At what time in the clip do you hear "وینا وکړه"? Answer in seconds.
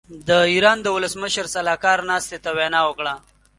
2.57-3.13